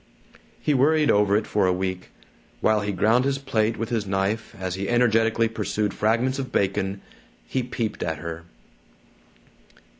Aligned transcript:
He 0.59 0.73
worried 0.73 1.11
over 1.11 1.37
it 1.37 1.45
for 1.45 1.67
a 1.67 1.71
week. 1.71 2.09
While 2.59 2.81
he 2.81 2.91
ground 2.91 3.23
his 3.23 3.37
plate 3.37 3.77
with 3.77 3.89
his 3.89 4.07
knife 4.07 4.55
as 4.59 4.73
he 4.73 4.89
energetically 4.89 5.47
pursued 5.47 5.93
fragments 5.93 6.39
of 6.39 6.51
bacon, 6.51 7.01
he 7.45 7.61
peeped 7.61 8.01
at 8.01 8.17
her. 8.17 8.43